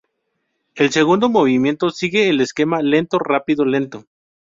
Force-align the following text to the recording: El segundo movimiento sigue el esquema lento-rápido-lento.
El 0.73 0.89
segundo 0.89 1.29
movimiento 1.29 1.91
sigue 1.91 2.27
el 2.27 2.41
esquema 2.41 2.81
lento-rápido-lento. 2.81 4.05